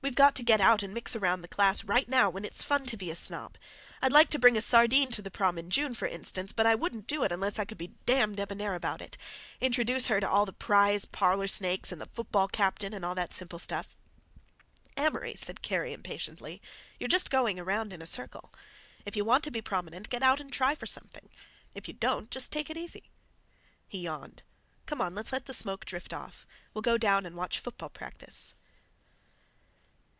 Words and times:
We've 0.00 0.14
got 0.14 0.36
to 0.36 0.44
get 0.44 0.60
out 0.60 0.84
and 0.84 0.94
mix 0.94 1.16
around 1.16 1.42
the 1.42 1.48
class 1.48 1.82
right 1.82 2.08
now, 2.08 2.30
when 2.30 2.44
it's 2.44 2.62
fun 2.62 2.86
to 2.86 2.96
be 2.96 3.10
a 3.10 3.16
snob. 3.16 3.58
I'd 4.00 4.12
like 4.12 4.30
to 4.30 4.38
bring 4.38 4.56
a 4.56 4.60
sardine 4.60 5.10
to 5.10 5.22
the 5.22 5.30
prom 5.30 5.58
in 5.58 5.70
June, 5.70 5.92
for 5.92 6.06
instance, 6.06 6.52
but 6.52 6.66
I 6.66 6.76
wouldn't 6.76 7.08
do 7.08 7.24
it 7.24 7.32
unless 7.32 7.58
I 7.58 7.64
could 7.64 7.78
be 7.78 7.88
damn 8.06 8.36
debonaire 8.36 8.76
about 8.76 9.02
it—introduce 9.02 10.06
her 10.06 10.20
to 10.20 10.30
all 10.30 10.46
the 10.46 10.52
prize 10.52 11.04
parlor 11.04 11.48
snakes, 11.48 11.90
and 11.90 12.00
the 12.00 12.06
football 12.06 12.46
captain, 12.46 12.94
and 12.94 13.04
all 13.04 13.16
that 13.16 13.34
simple 13.34 13.58
stuff." 13.58 13.96
"Amory," 14.96 15.34
said 15.34 15.62
Kerry 15.62 15.92
impatiently, 15.92 16.62
"you're 17.00 17.08
just 17.08 17.28
going 17.28 17.58
around 17.58 17.92
in 17.92 18.00
a 18.00 18.06
circle. 18.06 18.54
If 19.04 19.16
you 19.16 19.24
want 19.24 19.42
to 19.44 19.50
be 19.50 19.60
prominent, 19.60 20.10
get 20.10 20.22
out 20.22 20.40
and 20.40 20.52
try 20.52 20.76
for 20.76 20.86
something; 20.86 21.28
if 21.74 21.88
you 21.88 21.92
don't, 21.92 22.30
just 22.30 22.52
take 22.52 22.70
it 22.70 22.76
easy." 22.76 23.10
He 23.88 23.98
yawned. 24.02 24.44
"Come 24.86 25.00
on, 25.00 25.16
let's 25.16 25.32
let 25.32 25.46
the 25.46 25.52
smoke 25.52 25.84
drift 25.84 26.14
off. 26.14 26.46
We'll 26.72 26.82
go 26.82 26.98
down 26.98 27.26
and 27.26 27.34
watch 27.34 27.58
football 27.58 27.90
practice." 27.90 28.54